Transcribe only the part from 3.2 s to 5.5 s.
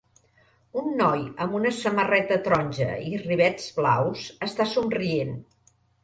rivets blaus està somrient.